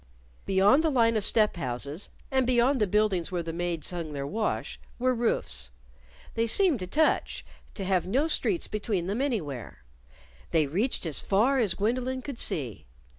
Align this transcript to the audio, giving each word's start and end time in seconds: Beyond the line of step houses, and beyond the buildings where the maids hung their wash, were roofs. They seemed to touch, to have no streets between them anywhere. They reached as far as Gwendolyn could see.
Beyond 0.47 0.83
the 0.83 0.89
line 0.89 1.15
of 1.15 1.23
step 1.23 1.57
houses, 1.57 2.09
and 2.31 2.47
beyond 2.47 2.81
the 2.81 2.87
buildings 2.87 3.31
where 3.31 3.43
the 3.43 3.53
maids 3.53 3.91
hung 3.91 4.13
their 4.13 4.25
wash, 4.25 4.79
were 4.97 5.13
roofs. 5.13 5.69
They 6.33 6.47
seemed 6.47 6.79
to 6.79 6.87
touch, 6.87 7.45
to 7.75 7.85
have 7.85 8.07
no 8.07 8.27
streets 8.27 8.67
between 8.67 9.05
them 9.05 9.21
anywhere. 9.21 9.83
They 10.49 10.65
reached 10.65 11.05
as 11.05 11.19
far 11.21 11.59
as 11.59 11.75
Gwendolyn 11.75 12.23
could 12.23 12.39
see. 12.39 12.87